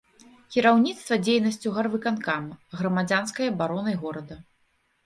[0.55, 4.35] Кіраўніцтва дзейнасцю гарвыканкама, грамадзянскай абаронай горада.